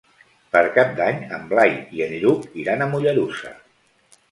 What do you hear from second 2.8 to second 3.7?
a Mollerussa.